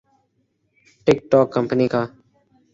ٹک 1.07 1.17
ٹوک 1.31 1.47
کمپنی 1.55 1.87
کا 1.93 2.01